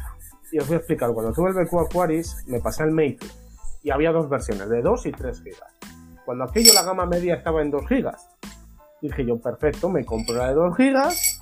[0.51, 1.12] Y os voy a explicar.
[1.13, 3.25] Cuando tuve el BQ Aquaris, me pasé el Mate
[3.81, 5.55] y había dos versiones, de 2 y 3 GB.
[6.25, 8.12] Cuando aquello la gama media estaba en 2 GB.
[9.01, 11.38] Dije yo, perfecto, me compro la de 2 GB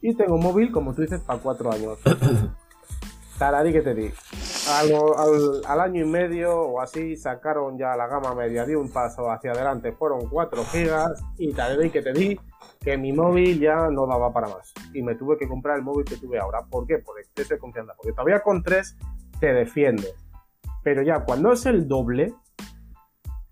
[0.00, 1.98] y tengo móvil, como tú dices, para 4 años.
[3.38, 4.10] Tarari que te di.
[4.68, 9.52] Al, año y medio o así sacaron ya la gama media, di un paso hacia
[9.52, 12.40] adelante, fueron 4 GB y tarari que te di
[12.80, 14.72] que mi móvil ya no daba para más.
[14.94, 16.62] Y me tuve que comprar el móvil que tuve ahora.
[16.68, 16.98] ¿Por qué?
[16.98, 17.92] Por exceso de confianza.
[17.96, 18.96] Porque todavía con 3
[19.38, 20.14] te defiendes
[20.86, 22.32] pero ya, cuando es el doble,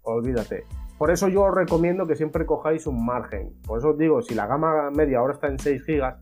[0.03, 0.62] olvídate.
[0.98, 3.52] Por eso yo os recomiendo que siempre cojáis un margen.
[3.66, 6.14] Por eso os digo, si la gama media ahora está en 6 GB,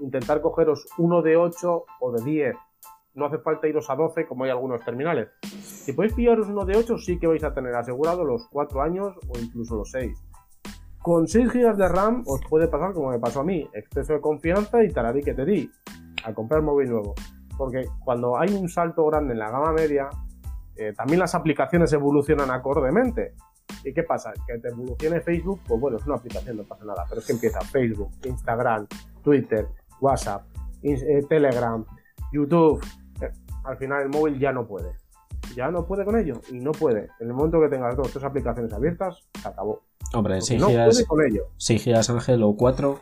[0.00, 2.56] intentar cogeros uno de 8 o de 10.
[3.14, 5.28] No hace falta iros a 12 como hay algunos terminales.
[5.42, 9.16] Si podéis pillaros uno de 8, sí que vais a tener asegurado los 4 años
[9.28, 10.12] o incluso los 6.
[11.00, 14.20] Con 6 GB de RAM os puede pasar como me pasó a mí, exceso de
[14.20, 15.70] confianza y taradí que te di,
[16.24, 17.14] al comprar móvil nuevo.
[17.56, 20.10] Porque cuando hay un salto grande en la gama media,
[20.74, 23.34] eh, también las aplicaciones evolucionan acordemente.
[23.84, 24.32] ¿Y qué pasa?
[24.46, 27.32] Que te evolucione Facebook, pues bueno, es una aplicación, no pasa nada, pero es que
[27.32, 28.86] empieza Facebook, Instagram,
[29.22, 29.68] Twitter,
[30.00, 30.44] WhatsApp,
[30.82, 31.84] eh, Telegram,
[32.32, 32.84] YouTube.
[33.20, 33.30] Eh,
[33.64, 34.92] al final el móvil ya no puede.
[35.54, 37.08] Ya no puede con ello y no puede.
[37.20, 39.82] En el momento que tengas dos o tres aplicaciones abiertas, se acabó.
[40.12, 40.62] Hombre, 6
[41.82, 43.00] gigas, Ángel o 4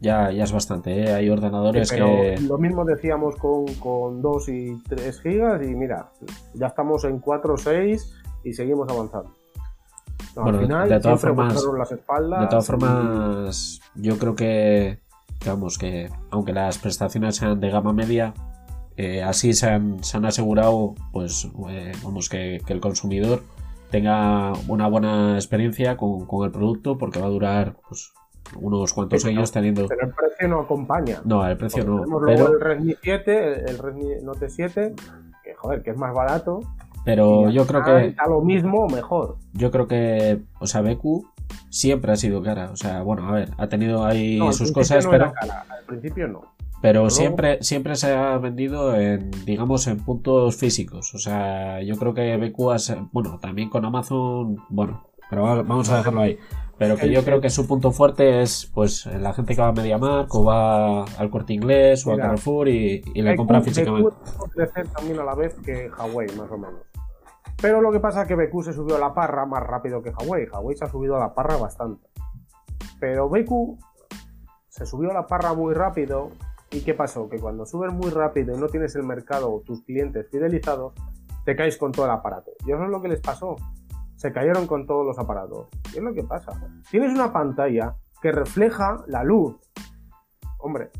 [0.00, 1.04] ya, ya es bastante.
[1.04, 1.12] ¿eh?
[1.12, 2.36] Hay ordenadores que.
[2.40, 6.10] Lo mismo decíamos con, con 2 y 3 gigas y mira,
[6.54, 9.32] ya estamos en 4 o 6 y seguimos avanzando.
[10.42, 14.98] Bueno, al final, de, todas formas, las espaldas de todas formas, yo creo que,
[15.46, 18.34] vamos, que aunque las prestaciones sean de gama media,
[18.96, 23.42] eh, así se han, se han, asegurado, pues, eh, vamos, que, que el consumidor
[23.90, 28.12] tenga una buena experiencia con, el producto porque va a durar pues,
[28.56, 29.86] unos cuantos años teniendo...
[29.88, 31.20] Pero el precio no acompaña.
[31.24, 32.04] No, el precio no.
[32.24, 32.52] Pero...
[32.52, 34.94] el Redmi 7, el Redmi Note 7,
[35.42, 36.60] que joder, que es más barato,
[37.06, 38.08] Pero yo creo que.
[38.08, 39.36] Está lo mismo o mejor.
[39.52, 40.40] Yo creo que.
[40.58, 41.24] O sea, BQ
[41.70, 42.70] siempre ha sido cara.
[42.72, 45.32] O sea, bueno, a ver, ha tenido ahí sus cosas, pero.
[45.40, 46.56] Al principio no.
[46.82, 51.14] Pero siempre, siempre se ha vendido en, digamos, en puntos físicos.
[51.14, 55.98] O sea, yo creo que BQ ha, bueno, también con Amazon, bueno, pero vamos a
[55.98, 56.38] dejarlo ahí.
[56.78, 59.72] Pero que yo creo que su punto fuerte es pues la gente que va a
[59.72, 64.14] MediaMark o va al Corte Inglés o a Carrefour y, le compra físicamente.
[64.54, 66.80] Crecer también a la vez que Huawei, más o menos.
[67.62, 70.10] Pero lo que pasa es que BQ se subió a la parra más rápido que
[70.10, 70.48] Huawei.
[70.48, 72.06] Huawei se ha subido a la parra bastante.
[73.00, 73.78] Pero BQ
[74.68, 76.30] se subió a la parra muy rápido.
[76.70, 77.30] ¿Y qué pasó?
[77.30, 80.92] Que cuando subes muy rápido y no tienes el mercado o tus clientes fidelizados,
[81.46, 82.50] te caes con todo el aparato.
[82.66, 83.56] Y eso es lo que les pasó
[84.26, 85.68] se cayeron con todos los aparatos.
[85.92, 86.50] ¿Qué es lo que pasa?
[86.90, 89.54] Tienes una pantalla que refleja la luz.
[90.58, 90.90] Hombre,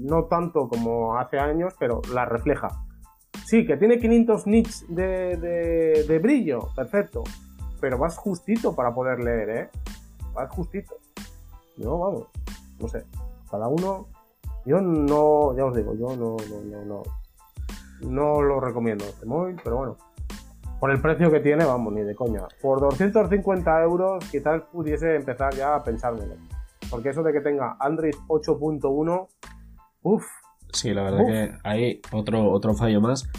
[0.00, 2.68] no tanto como hace años, pero la refleja.
[3.46, 7.24] Sí, que tiene 500 nits de, brillo, perfecto.
[7.80, 9.70] Pero vas justito para poder leer, ¿eh?
[10.32, 10.94] Vas justito.
[11.78, 12.28] No, vamos,
[12.78, 13.04] no sé.
[13.50, 14.06] Cada uno.
[14.64, 17.02] Yo no, ya os digo, yo no, no, no, no.
[18.08, 20.11] No lo recomiendo este móvil, pero bueno
[20.82, 22.40] por el precio que tiene, vamos, ni de coña.
[22.60, 26.34] Por 250 euros quizás pudiese empezar ya a pensármelo.
[26.90, 29.28] Porque eso de que tenga Android 8.1,
[30.02, 30.26] uff.
[30.72, 33.30] Sí, la verdad que hay otro, otro fallo más.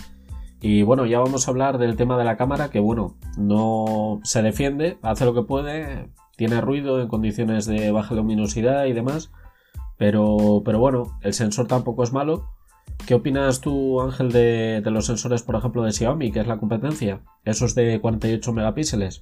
[0.62, 4.42] Y bueno, ya vamos a hablar del tema de la cámara, que bueno, no se
[4.42, 9.34] defiende, hace lo que puede, tiene ruido en condiciones de baja luminosidad y demás.
[9.98, 12.46] Pero, pero bueno, el sensor tampoco es malo.
[13.06, 17.22] ¿Qué opinas tú, Ángel, de, los sensores, por ejemplo, de Xiaomi, que es la competencia?
[17.44, 19.22] Esos de 48 megapíxeles.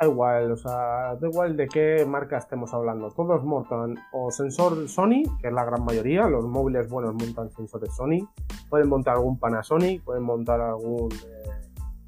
[0.00, 3.10] Da igual, o sea, da igual de qué marca estemos hablando.
[3.10, 7.94] Todos montan o sensor Sony, que es la gran mayoría, los móviles buenos montan sensores
[7.94, 8.26] Sony,
[8.70, 11.50] pueden montar algún Panasonic, pueden montar algún eh,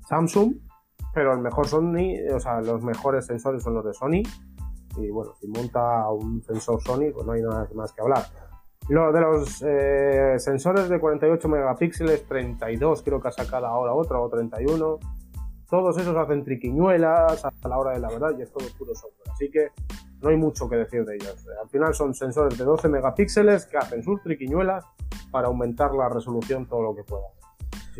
[0.08, 0.54] Samsung,
[1.12, 4.22] pero el mejor Sony, o sea, los mejores sensores son los de Sony.
[4.96, 8.22] Y bueno, si monta un sensor Sony, pues no hay nada más que hablar.
[8.90, 14.18] Lo de los eh, sensores de 48 megapíxeles, 32 creo que ha sacado ahora otra
[14.18, 14.98] o 31.
[15.70, 19.30] Todos esos hacen triquiñuelas a la hora de la verdad y es todo puro software.
[19.32, 19.68] Así que
[20.20, 21.36] no hay mucho que decir de ellos.
[21.62, 24.84] Al final son sensores de 12 megapíxeles que hacen sus triquiñuelas
[25.30, 27.22] para aumentar la resolución todo lo que pueda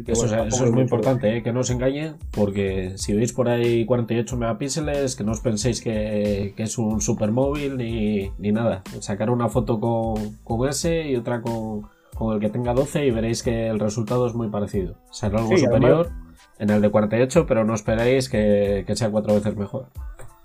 [0.07, 1.43] eso, es muy importante, ¿eh?
[1.43, 5.81] que no os engañen, porque si veis por ahí 48 megapíxeles, que no os penséis
[5.81, 8.83] que, es un super móvil ni, ni, nada.
[9.01, 11.89] Sacar una foto con, con ese y otra con,
[12.33, 14.95] el que tenga 12 y veréis que el resultado es muy parecido.
[15.11, 16.11] Será algo superior
[16.59, 19.87] en el de 48, pero no esperéis que, sea cuatro veces mejor.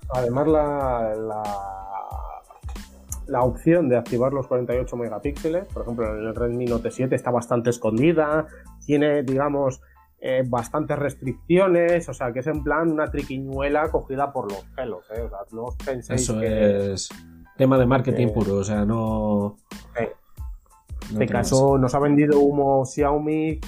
[0.09, 1.84] Además, la la
[3.41, 7.69] opción de activar los 48 megapíxeles, por ejemplo en el Redmi Note 7 está bastante
[7.69, 8.47] escondida,
[8.85, 9.81] tiene digamos
[10.19, 15.05] eh, bastantes restricciones, o sea que es en plan una triquiñuela cogida por los pelos,
[15.11, 15.21] ¿eh?
[15.21, 17.09] o sea, no os penséis Eso es
[17.57, 19.57] tema de marketing puro, o sea, no...
[19.97, 23.59] En este caso nos ha vendido humo Xiaomi,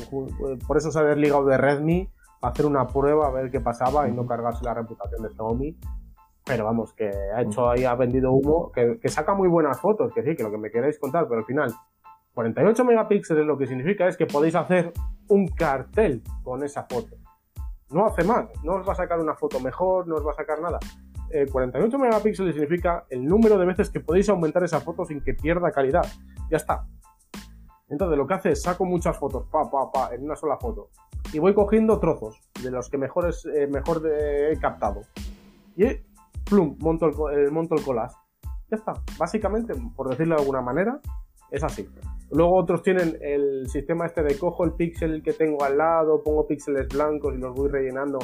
[0.67, 4.07] por eso se ha desligado de Redmi, para hacer una prueba a ver qué pasaba
[4.07, 5.77] y no cargarse la reputación de Xiaomi
[6.47, 10.23] pero vamos, que ha hecho ahí, ha vendido humo, que, saca muy buenas fotos, que
[10.23, 11.73] sí, que lo que me queréis contar, pero al final,
[12.33, 14.93] 48 megapíxeles lo que significa es que podéis hacer
[15.27, 17.17] un cartel con esa foto.
[17.89, 20.35] No hace más, no os va a sacar una foto mejor, no os va a
[20.35, 20.79] sacar nada.
[21.51, 25.33] 48 eh, megapíxeles significa el número de veces que podéis aumentar esa foto sin que
[25.33, 26.05] pierda calidad.
[26.49, 26.85] Ya está.
[27.89, 30.89] Entonces lo que hace es saco muchas fotos, pa, pa, pa, en una sola foto.
[31.33, 35.01] Y voy cogiendo trozos de los que eh, mejor he captado.
[35.75, 35.85] Y
[36.49, 38.15] plum, monto el, monto el collage.
[38.69, 38.93] Ya está.
[39.17, 40.99] Básicamente, por decirlo de alguna manera,
[41.51, 41.87] es así.
[42.31, 46.45] Luego otros tienen el sistema este de cojo el píxel que tengo al lado, pongo
[46.45, 48.19] píxeles blancos y los voy rellenando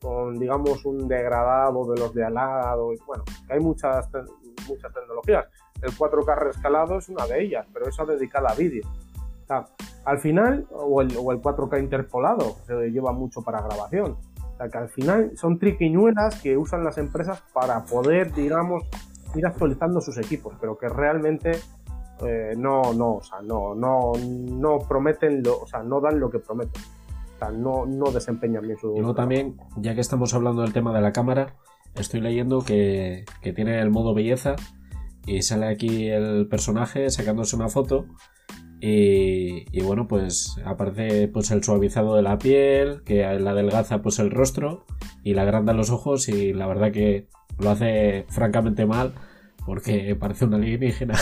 [0.00, 2.90] con, digamos, un degradado de los de al lado.
[3.06, 4.08] Bueno, hay muchas,
[4.68, 5.46] muchas tecnologías.
[5.80, 8.84] El 4K rescalado es una de ellas, pero esa dedicada a vídeo.
[10.04, 14.16] al final, o el, o el 4K interpolado, se lleva mucho para grabación
[14.68, 18.84] que al final son triquiñuelas que usan las empresas para poder, digamos,
[19.34, 21.52] ir actualizando sus equipos, pero que realmente
[22.26, 26.30] eh, no, no, o sea, no, no, no prometen, lo, o sea, no dan lo
[26.30, 26.82] que prometen.
[27.34, 28.94] O sea, no, no desempeñan bien su.
[28.96, 31.56] Y también, ya que estamos hablando del tema de la cámara,
[31.94, 34.54] estoy leyendo que, que tiene el modo belleza
[35.26, 38.06] y sale aquí el personaje sacándose una foto
[38.84, 44.32] y, bueno, pues aparece pues el suavizado de la piel, que la adelgaza pues el
[44.32, 44.86] rostro
[45.22, 47.28] y la agranda los ojos y la verdad que
[47.60, 49.12] lo hace francamente mal
[49.64, 51.14] porque parece una alienígena.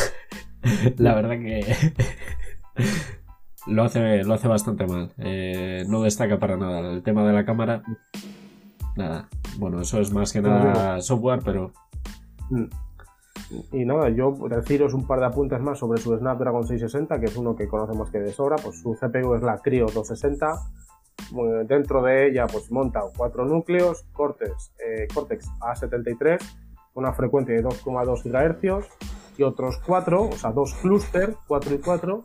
[0.97, 1.77] la verdad que...
[3.67, 5.13] lo hace, lo hace bastante mal.
[5.19, 6.91] Eh, no destaca para nada.
[6.91, 7.83] El tema de la cámara,
[8.97, 9.29] nada.
[9.59, 11.73] Bueno, eso es más que nada software, pero.
[13.73, 17.37] Y nada, yo deciros un par de apuntes más sobre su Snapdragon 660, que es
[17.37, 18.57] uno que conocemos que de sobra.
[18.57, 20.55] Pues su CPU es la Cryo 260.
[21.67, 26.39] dentro de ella, pues monta cuatro núcleos, Cortex, eh, Cortex A73,
[26.95, 28.89] una frecuencia de 2,2 GHz
[29.37, 32.25] y otros cuatro, o sea, dos clústeres, 4 y 4,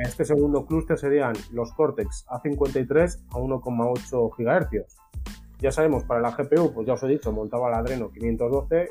[0.00, 4.96] este segundo clúster serían los Cortex A53 a 1,8 GHz.
[5.58, 8.88] Ya sabemos, para la GPU, pues ya os he dicho, montaba el Adreno 512.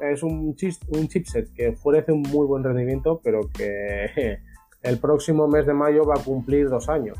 [0.00, 0.56] Es un,
[0.88, 4.38] un chipset que ofrece un muy buen rendimiento, pero que
[4.82, 7.18] el próximo mes de mayo va a cumplir dos años.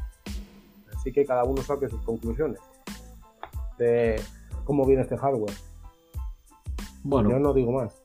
[0.95, 2.61] Así que cada uno saque sus conclusiones
[3.79, 4.21] de
[4.65, 5.55] cómo viene este hardware.
[7.05, 8.03] Bueno, yo no digo más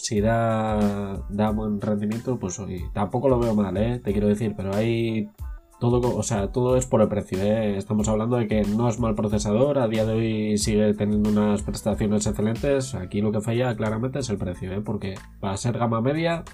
[0.00, 4.00] si da, da buen rendimiento, pues hoy tampoco lo veo mal, ¿eh?
[4.02, 5.28] te quiero decir, pero hay
[5.80, 7.42] todo, o sea, todo es por el precio.
[7.42, 7.76] ¿eh?
[7.76, 11.62] Estamos hablando de que no es mal procesador, a día de hoy sigue teniendo unas
[11.62, 12.94] prestaciones excelentes.
[12.94, 14.82] Aquí lo que falla claramente es el precio, ¿eh?
[14.82, 16.44] porque para ser gama media,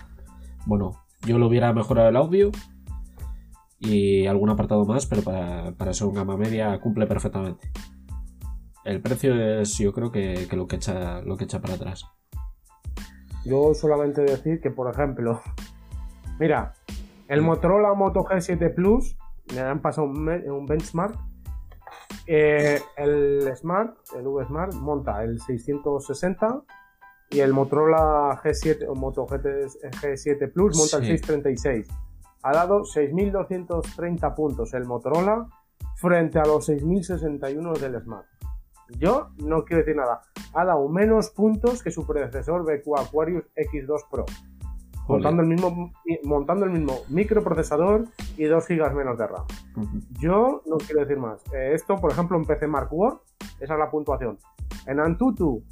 [0.65, 2.53] bueno, yo lo hubiera mejorado el audio
[3.81, 7.71] y algún apartado más, pero para, para ser un gama media cumple perfectamente.
[8.85, 12.07] El precio es, yo creo que, que lo que echa lo que echa para atrás.
[13.45, 15.41] Yo solamente decir que, por ejemplo,
[16.39, 16.76] mira,
[17.29, 19.17] el Motorola Moto G7 Plus,
[19.55, 21.19] me han pasado un, benchmark.
[22.27, 26.63] Eh, el Smart, el V Smart, monta el 660
[27.31, 31.89] y el Motorola G7 o Moto G7 Plus monta el 636.
[32.43, 35.49] Ha dado 6.230 puntos el Motorola
[35.97, 38.27] frente a los 6.061 del Smart.
[38.99, 40.23] Yo no quiero decir nada.
[40.55, 44.25] Ha dado menos puntos que su predecesor BQ Aquarius X2 Pro.
[45.09, 45.93] Montando el, mismo,
[46.25, 49.45] montando el mismo microprocesador y 2 GB menos de RAM.
[50.19, 51.41] Yo no quiero decir más.
[51.53, 53.19] Eh, esto, por ejemplo, en PC Mark Word,
[53.61, 54.39] esa es la puntuación.
[54.87, 55.63] En Antutu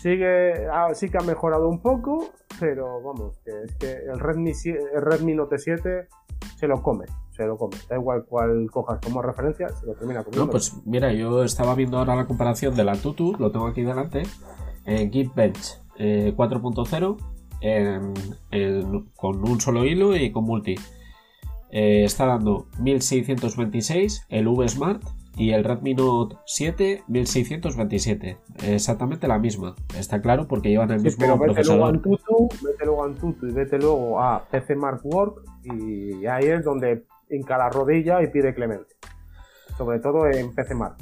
[0.00, 2.30] sigue, ah, sí que ha mejorado un poco,
[2.60, 6.08] pero vamos, que es que el Redmi, el Redmi Note 7
[6.56, 7.76] se lo come se lo come.
[7.88, 10.46] Da igual cuál cojas como referencia, se lo termina comiendo.
[10.46, 13.82] No, pues mira, yo estaba viendo ahora la comparación de la Tutu, lo tengo aquí
[13.82, 14.22] delante,
[14.84, 17.33] en Geekbench 4.0
[19.16, 20.76] con un solo hilo y con multi.
[21.70, 25.02] Eh, está dando 1626 el V Smart
[25.36, 28.38] y el Redmi Note 7 1627.
[28.64, 29.74] Exactamente la misma.
[29.98, 33.52] Está claro porque llevan el mismo pero vete Luego Antutu, vete luego a Antutu y
[33.52, 38.54] vete luego a PC Mark Work y ahí es donde hinca la rodilla y pide
[38.54, 38.94] clemente.
[39.76, 40.96] Sobre todo en PC Mark.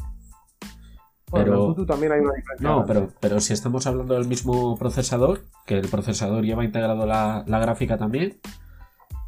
[1.33, 2.69] Pero también hay una diferencia.
[2.69, 7.45] No, pero, pero si estamos hablando del mismo procesador, que el procesador lleva integrado la,
[7.47, 8.39] gráfica también,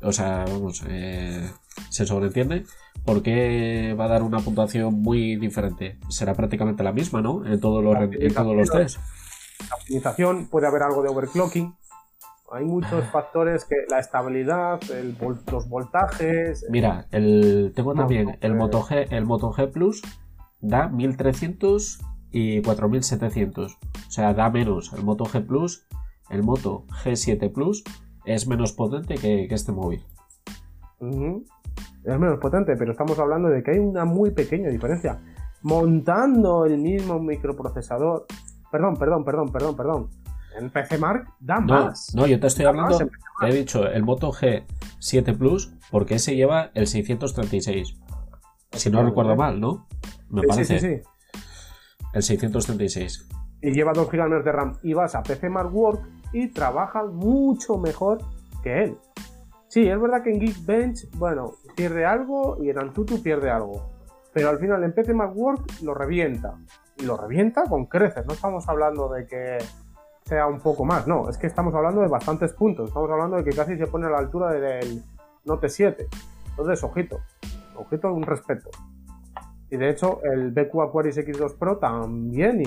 [0.03, 1.51] o sea, vamos, eh,
[1.91, 2.65] se sobreentiende,
[3.05, 5.99] ¿por qué va a dar una puntuación muy diferente?
[6.09, 7.45] Será prácticamente la misma, ¿no?
[7.47, 8.99] En todos los, en todos los tres.
[9.69, 11.75] La optimización puede haber algo de overclocking,
[12.55, 14.81] hay muchos factores que la estabilidad,
[15.51, 16.65] los voltajes.
[16.71, 20.03] Mira, el, tengo también el Moto G, el Moto G Plus
[20.65, 22.01] da 1300
[22.31, 23.73] y 4700.
[23.75, 24.93] O sea, da menos.
[24.93, 25.87] El Moto G Plus,
[26.31, 27.85] el Moto G7 Plus
[28.25, 30.03] es menos potente que, este móvil.
[31.01, 35.21] Es menos potente, pero estamos hablando de que hay una muy pequeña diferencia.
[35.63, 38.27] Montando el mismo microprocesador.
[38.71, 40.11] Perdón, perdón, perdón, perdón, perdón
[40.57, 42.15] en PC Mark da más.
[42.15, 46.71] No, yo te estoy hablando, te he dicho el Moto G7 Plus, porque ese lleva
[46.75, 47.97] el 636.
[48.75, 49.87] Si no recuerdo mal, ¿no?
[50.31, 50.79] Me parece.
[50.79, 51.41] Sí, sí, sí.
[52.13, 53.29] El 636.
[53.63, 54.79] Y lleva 2 GB de RAM.
[54.83, 58.19] Y vas a PC Mark Work y trabaja mucho mejor
[58.63, 58.99] que él.
[59.69, 63.91] Sí, es verdad que en Geekbench, bueno, pierde algo y en Antutu pierde algo.
[64.33, 66.55] Pero al final en PC Mark Work lo revienta.
[66.97, 68.25] Y lo revienta con creces.
[68.27, 69.59] No estamos hablando de que
[70.25, 73.45] sea un poco más, no, es que estamos hablando de bastantes puntos, estamos hablando de
[73.45, 75.03] que casi se pone a la altura del
[75.45, 76.07] Note 7.
[76.51, 77.21] Entonces, ojito,
[77.77, 78.71] ojito, un respeto.
[79.71, 82.63] Y de hecho, el BQ Aquarius X2 Pro también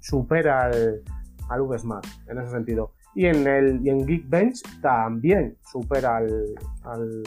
[0.00, 1.02] supera al,
[1.48, 2.92] al V Smart en ese sentido.
[3.14, 6.54] Y en, el, y en Geekbench también supera al,
[6.84, 7.22] al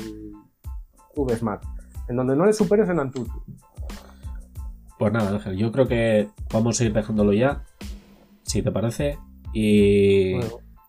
[1.16, 1.64] V Smart.
[2.08, 3.44] En donde no le superes en Antutu.
[4.98, 7.64] Pues nada, Ángel, yo creo que vamos a ir dejándolo ya.
[8.44, 9.18] Si te parece,
[9.54, 10.40] y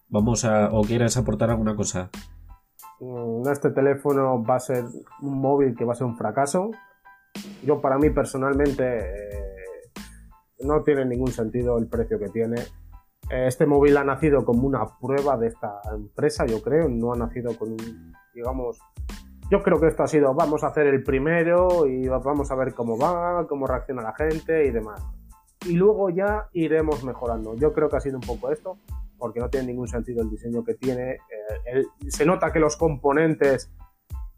[0.09, 0.71] vamos a.
[0.73, 2.11] ¿O quieres aportar alguna cosa?
[3.01, 4.85] Mm, este teléfono va a ser
[5.23, 6.71] un móvil que va a ser un fracaso.
[7.63, 9.57] Yo, para mí, personalmente, eh,
[10.61, 12.57] no tiene ningún sentido el precio que tiene.
[13.29, 16.89] Este móvil ha nacido como una prueba de esta empresa, yo creo.
[16.89, 18.79] No ha nacido con un, digamos,
[19.51, 22.75] yo creo que esto ha sido, vamos a hacer el primero y vamos a ver
[22.75, 25.05] cómo va, cómo reacciona la gente y demás.
[25.65, 27.55] Y luego ya iremos mejorando.
[27.55, 28.79] Yo creo que ha sido un poco esto,
[29.19, 31.19] porque no tiene ningún sentido el diseño que tiene.
[31.67, 33.71] Eh, se nota que los componentes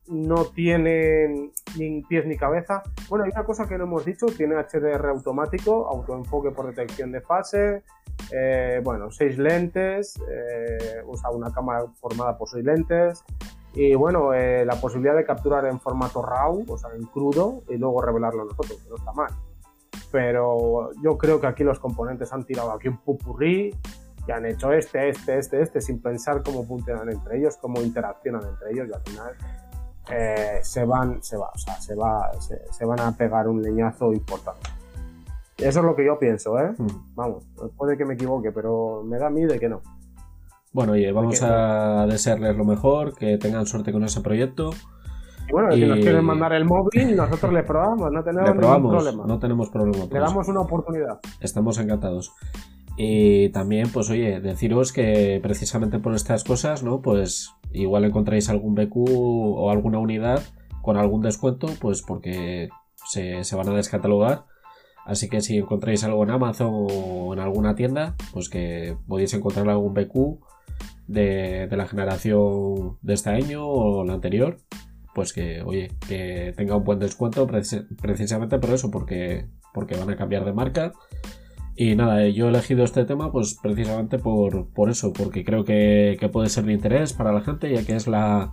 [0.08, 2.82] no tienen ni pies ni cabeza.
[3.08, 7.20] Bueno, hay una cosa que no hemos dicho, tiene HDR automático, autoenfoque por detección de
[7.20, 7.82] fase,
[8.32, 13.24] eh, bueno, seis lentes, eh, usa una cámara formada por seis lentes,
[13.74, 17.76] y bueno, eh, la posibilidad de capturar en formato RAW, o sea, en crudo, y
[17.76, 19.30] luego revelarlo nosotros, que no está mal.
[20.10, 23.74] Pero yo creo que aquí los componentes han tirado aquí un pupurrí
[24.28, 28.42] y han hecho este, este, este, este, sin pensar cómo funcionan entre ellos, cómo interaccionan
[28.46, 29.32] entre ellos, y al final
[30.10, 34.12] eh, se van, se va, o sea, se va, se, van a pegar un leñazo
[34.12, 34.68] importante.
[35.56, 36.74] Eso es lo que yo pienso, ¿eh?
[36.76, 37.14] Hmm.
[37.14, 37.44] Vamos,
[37.76, 39.80] puede que me equivoque, pero me da a mí de que no.
[40.72, 44.70] Bueno, oye, vamos a desearles lo mejor, que tengan suerte con ese proyecto.
[45.48, 49.24] Y bueno, si nos quieren mandar el móvil, nosotros le probamos, no tenemos ningún problema.
[49.26, 50.04] No tenemos problema.
[50.12, 51.18] Le damos una oportunidad.
[51.40, 52.30] Estamos encantados.
[53.00, 57.00] Y también, pues oye, deciros que precisamente por estas cosas, ¿no?
[57.00, 60.42] Pues igual encontráis algún BQ o alguna unidad
[60.82, 62.68] con algún descuento, pues porque
[63.06, 64.46] se, se van a descatalogar.
[65.06, 69.68] Así que si encontráis algo en Amazon o en alguna tienda, pues que podéis encontrar
[69.68, 70.40] algún BQ
[71.06, 74.58] de, la generación de este año o la anterior,
[75.14, 80.16] pues que, oye, que tenga un buen descuento precisamente por eso, porque, porque van a
[80.16, 80.92] cambiar de marca.
[81.80, 86.18] Y nada, yo he elegido este tema pues precisamente por, por eso, porque creo que,
[86.32, 88.52] puede ser de interés para la gente, ya que es la,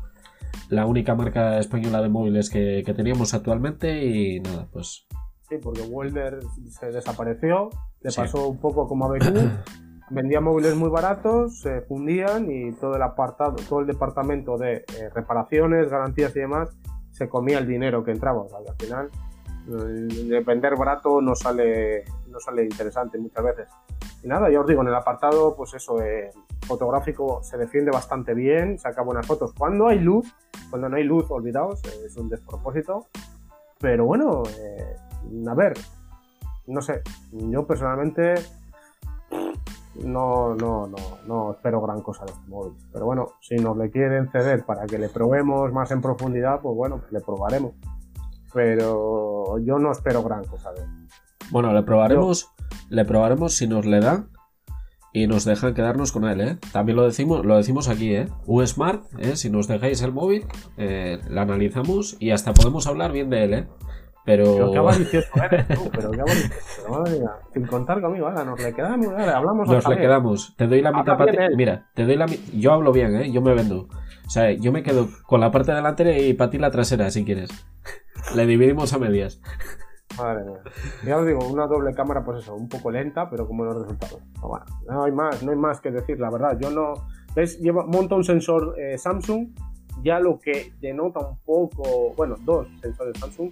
[0.69, 4.05] única marca española de móviles que, teníamos actualmente.
[4.05, 5.07] Y nada, pues...
[5.49, 6.37] Sí, porque Welder
[6.69, 7.71] se desapareció,
[8.01, 9.25] le pasó un poco como a BQ
[10.11, 15.09] vendía móviles muy baratos, se fundían y todo el apartado, todo el departamento de eh,
[15.15, 16.77] reparaciones, garantías y demás
[17.09, 18.43] se comía el dinero que entraba.
[18.43, 19.09] O sea, al final
[19.65, 22.03] de vender barato no sale,
[22.35, 23.67] no sale interesante muchas veces.
[24.21, 26.31] Y nada, ya os digo, en el apartado, pues eso, eh,
[26.67, 29.53] fotográfico se defiende bastante bien, saca buenas fotos.
[29.57, 30.35] Cuando hay luz,
[30.69, 33.07] cuando no hay luz, olvidaos, eh, es un despropósito.
[33.79, 34.43] Pero bueno,
[35.47, 35.73] a ver,
[36.67, 38.35] no sé, yo personalmente
[40.03, 42.73] no, no, no, no espero gran cosa de este móvil.
[42.91, 46.75] Pero bueno, si nos le quieren ceder para que le probemos más en profundidad, pues
[46.75, 47.73] bueno, le probaremos.
[48.53, 51.04] Pero yo no espero gran cosa de él.
[51.51, 52.49] Bueno, le probaremos,
[52.89, 54.29] le probaremos si nos le dan
[55.15, 56.57] y nos dejan quedarnos con él, ¿eh?
[56.73, 58.27] También lo decimos, lo decimos aquí, ¿eh?
[58.47, 59.37] U-Smart, ¿eh?
[59.37, 63.53] Si nos dejáis el móvil, eh, la analizamos y hasta podemos hablar bien de él,
[63.53, 63.67] ¿eh?
[64.25, 64.71] Pero...
[64.71, 66.89] pero qué eres tú, pero qué avaricioso.
[66.89, 70.53] Madre mía, sin contar conmigo, ahora nos le quedamos, ahora hablamos Nos le quedamos.
[70.57, 71.55] Te doy la mitad para ti.
[71.55, 73.31] Mira, te doy la Yo hablo bien, ¿eh?
[73.31, 73.87] Yo me vendo.
[74.25, 77.23] O sea, yo me quedo con la parte delantera y para ti la trasera, si
[77.23, 77.51] quieres.
[78.35, 79.39] le dividimos a medias.
[80.17, 80.61] Madre mía.
[81.05, 84.21] Ya os digo, una doble cámara, pues eso, un poco lenta, pero con buenos resultados.
[84.87, 86.57] No, hay más, no hay más que decir, la verdad.
[86.59, 86.93] Yo no.
[87.35, 87.59] ¿Ves?
[87.59, 89.49] Llevo, monto un sensor eh, Samsung,
[90.03, 92.13] ya lo que denota un poco.
[92.15, 93.51] Bueno, dos sensores Samsung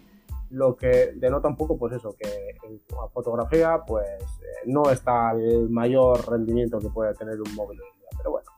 [0.53, 2.29] lo que denota un poco, pues eso, que
[2.67, 2.79] en
[3.11, 8.09] fotografía, pues eh, no está el mayor rendimiento que puede tener un móvil en día.
[8.17, 8.49] Pero bueno,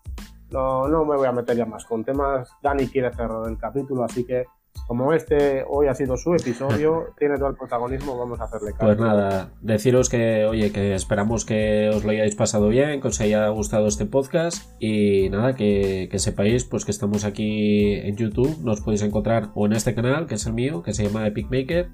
[0.52, 2.50] no, no me voy a meter ya más con temas.
[2.62, 4.46] Dani quiere cerrar el capítulo, así que
[4.88, 8.86] como este hoy ha sido su episodio, tiene todo el protagonismo, vamos a hacerle caso.
[8.86, 13.20] Pues nada, deciros que, oye, que esperamos que os lo hayáis pasado bien, que os
[13.22, 18.82] haya gustado este podcast y nada, que, sepáis pues que estamos aquí en YouTube, nos
[18.82, 21.90] podéis encontrar o en este canal, que es el mío, que se llama Epic Maker,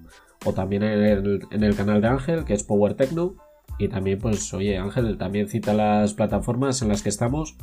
[0.46, 3.36] o también en el, en el canal de Ángel, que es Power Techno.
[3.80, 7.58] Y también, pues, oye, Ángel también cita las plataformas en las que estamos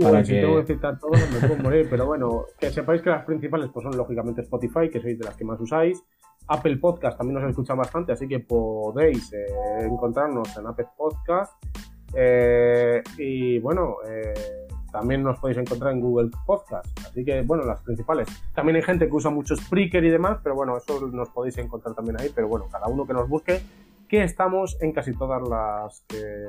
[0.00, 3.24] para si tengo que citar todos, me puedo morir, pero bueno, que sepáis que las
[3.24, 6.02] principales pues son lógicamente Spotify, que sois de las que más usáis.
[6.48, 9.46] Apple Podcast también nos escucha bastante, así que podéis eh,
[9.82, 11.52] encontrarnos en Apple Podcast.
[12.14, 16.86] Eh, y bueno, eh, también nos podéis encontrar en Google Podcast.
[17.00, 18.28] Así que, bueno, las principales.
[18.54, 21.94] También hay gente que usa mucho Spreaker y demás, pero bueno, eso nos podéis encontrar
[21.94, 22.30] también ahí.
[22.34, 23.60] Pero bueno, cada uno que nos busque,
[24.08, 26.44] que estamos en casi todas las que,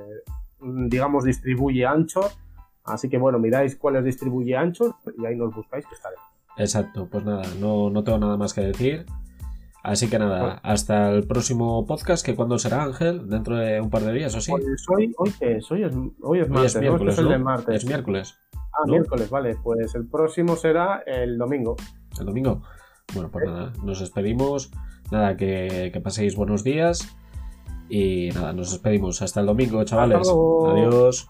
[0.61, 2.31] digamos, distribuye Anchor
[2.89, 6.15] Así que bueno, miráis cuáles distribuye Anchor y ahí nos buscáis que estaré.
[6.57, 9.05] Exacto, pues nada, no, no tengo nada más que decir.
[9.81, 14.01] Así que nada, hasta el próximo podcast, que cuando será Ángel, dentro de un par
[14.01, 14.51] de días o sí.
[14.51, 17.75] Hoy, hoy, es, hoy es, hoy es martes, miércoles, es el de martes.
[17.75, 18.35] Es miércoles.
[18.53, 21.77] Ah, miércoles, vale, pues el próximo será el domingo.
[22.19, 22.61] ¿El domingo?
[23.13, 24.69] Bueno, pues nada, nos despedimos.
[25.11, 27.15] Nada, que, que paséis buenos días.
[27.87, 29.21] Y nada, nos despedimos.
[29.21, 30.27] Hasta el domingo, chavales.
[30.27, 31.29] Adiós.